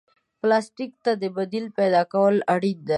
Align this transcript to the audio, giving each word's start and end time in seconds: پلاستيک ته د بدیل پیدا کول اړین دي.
پلاستيک 0.39 0.91
ته 1.05 1.11
د 1.21 1.23
بدیل 1.37 1.65
پیدا 1.79 2.01
کول 2.13 2.35
اړین 2.53 2.77
دي. 2.87 2.89